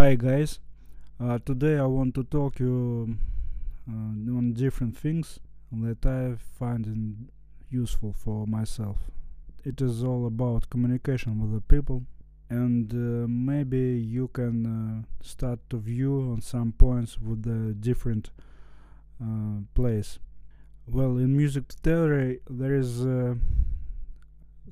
Hi 0.00 0.14
guys, 0.14 0.60
uh, 1.22 1.38
today 1.44 1.76
I 1.76 1.84
want 1.84 2.14
to 2.14 2.24
talk 2.24 2.58
you 2.58 3.18
uh, 3.86 3.92
on 4.38 4.54
different 4.54 4.96
things 4.96 5.38
that 5.70 6.06
I 6.06 6.36
find 6.58 6.86
in- 6.86 7.28
useful 7.68 8.14
for 8.14 8.46
myself. 8.46 8.96
It 9.62 9.82
is 9.82 10.02
all 10.02 10.26
about 10.26 10.70
communication 10.70 11.38
with 11.38 11.52
the 11.52 11.60
people, 11.60 12.06
and 12.48 12.90
uh, 12.94 13.28
maybe 13.28 14.00
you 14.00 14.28
can 14.28 14.64
uh, 14.64 15.22
start 15.22 15.58
to 15.68 15.76
view 15.76 16.30
on 16.32 16.40
some 16.40 16.72
points 16.72 17.20
with 17.20 17.42
the 17.42 17.74
different 17.74 18.30
uh, 19.22 19.60
place. 19.74 20.18
Well, 20.86 21.18
in 21.18 21.36
music 21.36 21.72
theory, 21.72 22.40
there 22.48 22.74
is 22.74 23.04
a 23.04 23.36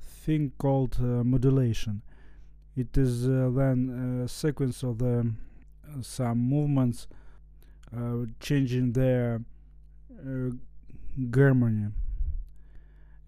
thing 0.00 0.52
called 0.56 0.96
uh, 0.98 1.22
modulation. 1.22 2.00
It 2.78 2.96
is 2.96 3.26
uh, 3.26 3.50
then 3.52 4.22
a 4.24 4.28
sequence 4.28 4.84
of 4.84 4.98
the 4.98 5.32
uh, 5.84 6.00
some 6.00 6.38
movements 6.38 7.08
uh, 7.96 8.26
changing 8.38 8.92
their 8.92 9.42
uh, 10.12 10.50
harmony, 11.34 11.88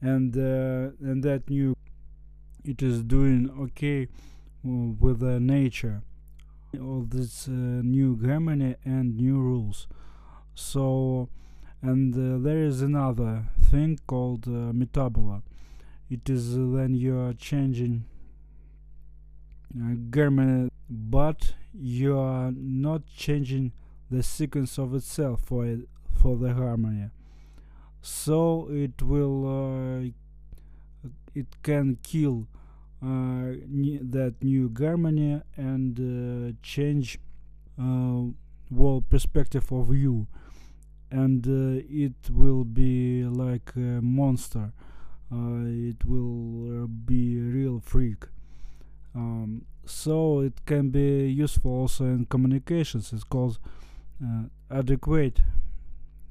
and 0.01 0.37
uh, 0.37 0.93
and 1.01 1.23
that 1.25 1.51
new 1.51 1.75
it 2.65 2.81
is 2.81 3.03
doing 3.03 3.51
okay 3.65 4.05
uh, 4.05 4.93
with 5.01 5.19
the 5.19 5.41
nature. 5.41 6.03
All 6.81 7.05
this 7.09 7.49
uh, 7.49 7.51
new 7.51 8.17
harmony 8.25 8.77
and 8.85 9.17
new 9.17 9.39
rules. 9.41 9.89
So, 10.55 11.29
and 11.83 12.15
uh, 12.15 12.39
there 12.47 12.63
is 12.63 12.83
another 12.83 13.47
thing 13.61 13.99
called 14.07 14.47
uh, 14.47 14.71
metabola. 14.73 15.43
It 16.09 16.31
is 16.31 16.57
uh, 16.57 16.61
when 16.61 16.95
you 16.95 17.19
are 17.19 17.33
changing 17.33 18.05
uh, 19.77 19.95
harmony, 20.11 20.71
but 20.89 21.55
you 21.73 22.19
are 22.19 22.53
not 22.53 23.03
changing 23.07 23.73
the 24.11 24.23
sequence 24.23 24.79
of 24.79 24.95
itself 24.95 25.43
for 25.45 25.65
it, 25.67 25.89
for 26.15 26.37
the 26.37 26.55
harmony. 26.55 27.11
So 28.03 28.69
it 28.71 29.03
will 29.03 29.47
uh, 29.47 30.11
it 31.35 31.47
can 31.63 31.99
kill 32.03 32.47
uh, 33.03 33.55
that 34.11 34.35
new 34.43 34.73
harmony 34.77 35.41
and 35.57 35.99
uh, 35.99 36.57
change 36.63 37.19
uh, 37.79 38.25
whole 38.77 39.03
perspective 39.09 39.71
of 39.73 39.95
you, 39.95 40.27
and 41.11 41.47
it 41.47 42.31
will 42.31 42.65
be 42.65 43.25
like 43.25 43.73
a 43.77 44.01
monster. 44.03 44.73
It 45.33 46.05
will 46.05 46.89
be 46.89 47.39
a 47.39 47.43
real 47.43 47.81
freak. 47.81 48.25
Um, 49.15 49.67
so 49.85 50.41
it 50.41 50.65
can 50.67 50.91
be 50.91 51.29
useful 51.29 51.73
also 51.73 52.05
in 52.05 52.27
communications. 52.27 53.13
It's 53.13 53.25
called 53.25 53.59
uh, 54.23 54.45
adequate. 54.71 55.41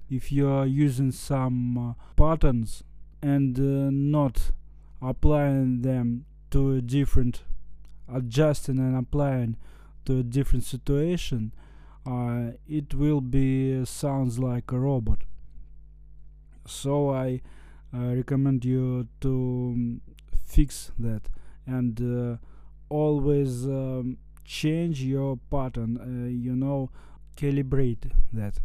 If 0.09 0.31
you 0.31 0.47
are 0.49 0.65
using 0.65 1.11
some 1.11 1.77
uh, 1.77 1.93
patterns 2.15 2.83
and 3.21 3.57
uh, 3.59 3.89
not 3.91 4.51
applying 5.01 5.81
them 5.81 6.25
to 6.51 6.75
a 6.75 6.81
different, 6.81 7.43
adjusting 8.11 8.79
and 8.79 8.97
applying 8.97 9.57
to 10.05 10.19
a 10.19 10.23
different 10.23 10.63
situation, 10.63 11.53
uh, 12.05 12.51
it 12.67 12.93
will 12.93 13.21
be 13.21 13.85
sounds 13.85 14.39
like 14.39 14.71
a 14.71 14.79
robot. 14.79 15.23
So 16.65 17.11
I 17.11 17.41
uh, 17.93 18.15
recommend 18.15 18.65
you 18.65 19.07
to 19.21 19.73
um, 19.75 20.01
fix 20.45 20.91
that 20.97 21.23
and 21.65 22.01
uh, 22.01 22.37
always 22.89 23.65
um, 23.65 24.17
change 24.43 25.01
your 25.03 25.37
pattern 25.49 25.97
uh, 25.97 26.27
you 26.27 26.55
know 26.55 26.89
calibrate 27.35 28.11
that. 28.33 28.59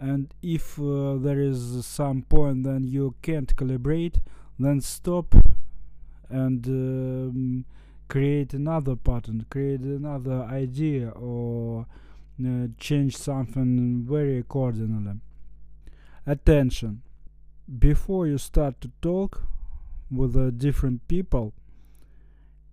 And 0.00 0.32
if 0.42 0.78
uh, 0.78 1.16
there 1.16 1.40
is 1.40 1.84
some 1.84 2.22
point 2.22 2.64
then 2.64 2.84
you 2.84 3.14
can't 3.22 3.54
calibrate 3.56 4.20
then 4.58 4.80
stop 4.80 5.34
and 6.28 6.66
um, 6.66 7.64
create 8.08 8.54
another 8.54 8.96
pattern 8.96 9.46
create 9.50 9.80
another 9.80 10.42
idea 10.44 11.10
or 11.10 11.86
uh, 12.44 12.68
change 12.78 13.16
something 13.16 14.04
very 14.08 14.38
accordingly. 14.38 15.20
Attention. 16.26 17.02
Before 17.78 18.26
you 18.26 18.38
start 18.38 18.80
to 18.80 18.90
talk 19.02 19.42
with 20.10 20.36
uh, 20.36 20.50
different 20.50 21.06
people 21.08 21.52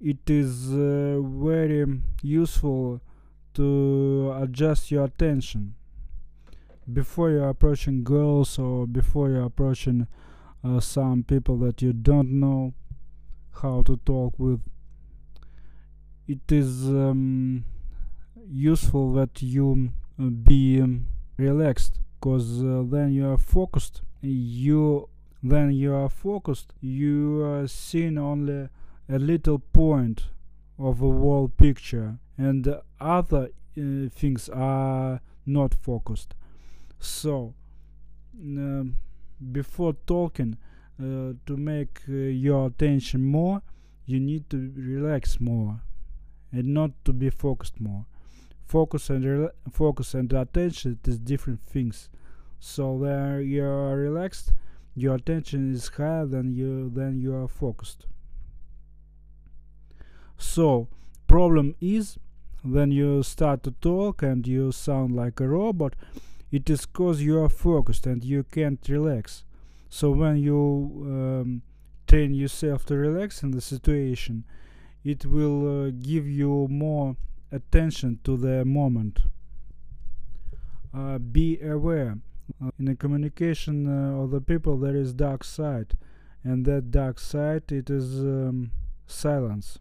it 0.01 0.29
is 0.29 0.73
uh, 0.73 1.19
very 1.22 2.01
useful 2.22 3.01
to 3.53 4.35
adjust 4.41 4.91
your 4.91 5.06
attention. 5.06 5.75
Before 6.91 7.31
you're 7.31 7.50
approaching 7.50 8.03
girls 8.03 8.59
or 8.59 8.85
before 8.85 9.29
you're 9.29 9.45
approaching 9.45 10.07
uh, 10.63 10.79
some 10.79 11.23
people 11.23 11.57
that 11.59 11.81
you 11.81 11.94
don't 11.94 12.39
know 12.39 12.73
how 13.61 13.81
to 13.84 13.97
talk 14.05 14.34
with 14.38 14.61
it 16.28 16.51
is 16.51 16.88
um, 16.88 17.63
useful 18.50 19.13
that 19.13 19.41
you 19.41 19.91
uh, 20.19 20.23
be 20.23 20.81
um, 20.81 21.07
relaxed 21.38 22.00
because 22.19 22.63
uh, 22.63 22.84
then 22.85 23.13
you 23.13 23.29
are 23.29 23.38
focused. 23.38 24.01
You 24.22 25.09
then 25.44 25.72
you 25.72 25.94
are 25.94 26.09
focused. 26.09 26.73
You 26.81 27.44
are 27.44 27.67
seeing 27.67 28.17
only 28.17 28.69
a 29.09 29.19
little 29.19 29.59
point 29.59 30.25
of 30.79 31.01
a 31.01 31.05
whole 31.05 31.47
picture 31.47 32.17
and 32.38 32.63
the 32.63 32.81
other 32.99 33.49
uh, 33.77 34.09
things 34.09 34.49
are 34.49 35.21
not 35.45 35.73
focused. 35.73 36.33
So 36.99 37.53
um, 38.39 38.97
before 39.51 39.93
talking 40.07 40.57
uh, 40.99 41.33
to 41.45 41.57
make 41.57 42.01
uh, 42.09 42.13
your 42.13 42.67
attention 42.67 43.23
more 43.23 43.61
you 44.05 44.19
need 44.19 44.49
to 44.49 44.71
relax 44.75 45.39
more 45.39 45.81
and 46.51 46.73
not 46.73 46.91
to 47.03 47.11
be 47.11 47.29
focused 47.29 47.81
more. 47.81 48.05
Focus 48.67 49.09
and 49.09 49.49
focus 49.72 50.13
and 50.13 50.31
attention 50.33 50.99
is 51.05 51.19
different 51.19 51.61
things. 51.61 52.09
So 52.59 52.93
when 52.93 53.47
you 53.47 53.63
are 53.63 53.95
relaxed 53.95 54.53
your 54.95 55.16
attention 55.16 55.73
is 55.73 55.89
higher 55.89 56.25
than 56.25 56.53
you 56.53 56.89
than 56.89 57.19
you 57.19 57.35
are 57.35 57.47
focused 57.47 58.07
so 60.55 60.88
problem 61.27 61.75
is 61.81 62.17
when 62.63 62.89
you 62.89 63.23
start 63.23 63.61
to 63.61 63.71
talk 63.71 64.23
and 64.23 64.47
you 64.47 64.71
sound 64.71 65.13
like 65.13 65.41
a 65.41 65.47
robot 65.49 65.93
it 66.49 66.69
is 66.69 66.85
cause 66.85 67.21
you 67.21 67.41
are 67.43 67.49
focused 67.49 68.07
and 68.07 68.23
you 68.23 68.43
can't 68.43 68.79
relax. 68.88 69.43
So 69.89 70.11
when 70.11 70.38
you 70.38 70.59
um, 71.07 71.61
train 72.07 72.33
yourself 72.33 72.85
to 72.85 72.95
relax 72.95 73.43
in 73.43 73.51
the 73.51 73.59
situation 73.59 74.45
it 75.03 75.25
will 75.25 75.88
uh, 75.88 75.91
give 75.91 76.25
you 76.25 76.69
more 76.69 77.17
attention 77.51 78.19
to 78.23 78.37
the 78.37 78.63
moment. 78.63 79.19
Uh, 80.93 81.17
be 81.17 81.59
aware 81.59 82.17
uh, 82.63 82.69
in 82.79 82.85
the 82.85 82.95
communication 82.95 83.75
uh, 83.87 84.23
of 84.23 84.31
the 84.31 84.39
people 84.39 84.77
there 84.77 84.95
is 84.95 85.11
dark 85.11 85.43
side 85.43 85.97
and 86.45 86.66
that 86.66 86.91
dark 86.91 87.19
side 87.19 87.69
it 87.73 87.89
is 87.89 88.22
um, 88.22 88.72
silence 89.05 89.79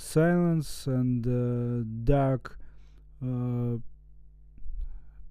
silence 0.00 0.86
and 0.86 1.26
uh, 1.26 1.84
dark 2.04 2.58
uh, 3.22 3.76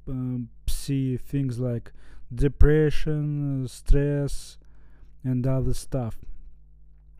um, 0.07 0.50
see 0.68 1.18
things 1.18 1.59
like 1.59 1.91
depression 2.34 3.68
stress 3.68 4.58
and 5.24 5.46
other 5.46 5.74
stuff 5.74 6.19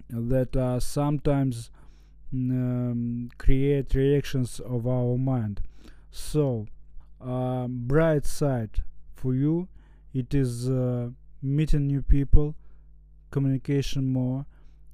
that 0.10 0.56
uh, 0.56 0.80
sometimes 0.80 1.72
um, 2.34 3.30
create 3.38 3.94
reactions 3.94 4.60
of 4.60 4.88
our 4.88 5.18
mind. 5.18 5.62
So 6.12 6.68
um, 7.20 7.84
bright 7.88 8.26
side 8.26 8.84
for 9.16 9.34
you 9.34 9.68
it 10.14 10.34
is 10.34 10.70
uh, 10.70 11.10
meeting 11.42 11.88
new 11.88 12.02
people 12.02 12.56
communication 13.32 14.12
more 14.12 14.46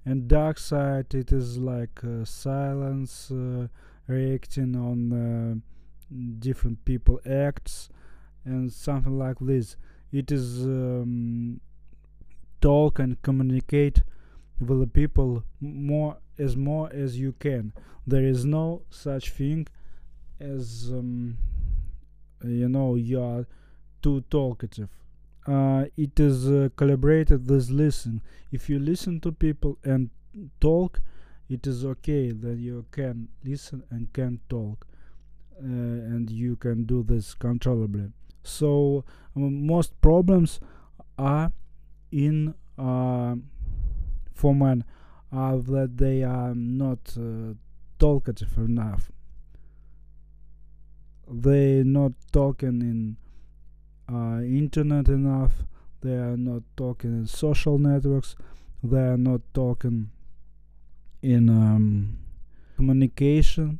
and 0.05 0.27
dark 0.27 0.59
side 0.59 1.13
it 1.15 1.31
is 1.31 1.57
like 1.57 2.03
uh, 2.03 2.23
silence 2.23 3.31
uh, 3.31 3.67
reacting 4.07 4.75
on 4.75 5.11
uh, 5.11 5.55
different 6.39 6.85
people 6.85 7.19
acts 7.25 7.89
and 8.45 8.71
something 8.71 9.17
like 9.17 9.37
this. 9.41 9.75
It 10.11 10.31
is 10.31 10.63
um, 10.63 11.59
talk 12.61 12.99
and 12.99 13.21
communicate 13.21 14.03
with 14.59 14.79
the 14.79 14.87
people 14.87 15.43
more 15.59 16.17
as 16.37 16.55
more 16.55 16.89
as 16.93 17.19
you 17.19 17.33
can. 17.33 17.73
There 18.05 18.23
is 18.23 18.45
no 18.45 18.83
such 18.89 19.31
thing 19.31 19.67
as 20.39 20.91
um, 20.91 21.37
you 22.43 22.69
know 22.69 22.95
you 22.95 23.21
are 23.21 23.47
too 24.01 24.23
talkative 24.29 24.89
uh, 25.47 25.86
it 25.95 26.19
is 26.19 26.47
uh, 26.47 26.69
calibrated 26.77 27.50
with 27.50 27.69
listen. 27.69 28.21
If 28.51 28.69
you 28.69 28.80
listen 28.80 29.19
to 29.21 29.31
people 29.31 29.77
and 29.83 30.09
talk 30.59 31.01
it 31.50 31.68
is 31.68 31.86
okay 31.86 32.31
that 32.31 32.57
you 32.57 32.86
can 32.92 33.27
listen 33.44 33.83
and 33.89 34.12
can 34.13 34.39
talk 34.50 34.88
uh, 35.59 35.63
and 35.63 36.30
you 36.30 36.56
can 36.56 36.86
do 36.86 37.03
this 37.03 37.33
controllably. 37.33 38.12
So 38.44 39.06
um, 39.36 39.65
most 39.65 40.00
problems 40.01 40.59
are 41.18 41.51
in 42.12 42.56
uh, 42.77 43.36
for 44.33 44.56
men 44.56 44.83
are 45.31 45.57
that 45.57 45.98
they 45.98 46.24
are 46.24 46.53
not 46.56 47.15
uh, 47.18 47.53
talkative 48.00 48.57
enough. 48.57 49.12
They 51.27 51.83
not 51.83 52.13
talking 52.31 52.81
in 52.81 53.18
uh, 54.11 54.39
internet 54.41 55.07
enough 55.09 55.63
they 56.01 56.15
are 56.15 56.37
not 56.37 56.61
talking 56.77 57.11
in 57.11 57.25
social 57.27 57.77
networks 57.77 58.35
they 58.83 58.99
are 58.99 59.17
not 59.17 59.41
talking 59.53 60.09
in 61.21 61.49
um, 61.49 62.17
communication 62.75 63.79